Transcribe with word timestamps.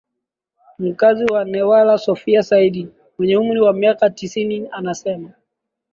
Mkazi 0.79 1.25
wa 1.25 1.45
Newala 1.45 1.97
Sophia 1.97 2.43
Saidi 2.43 2.87
mwenye 3.17 3.37
umri 3.37 3.61
wa 3.61 3.73
miaka 3.73 4.09
tisini 4.09 4.67
anasema 4.71 5.31